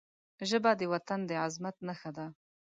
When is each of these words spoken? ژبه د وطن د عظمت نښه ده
ژبه 0.49 0.71
د 0.79 0.81
وطن 0.93 1.19
د 1.29 1.31
عظمت 1.43 1.75
نښه 1.87 2.11
ده 2.17 2.25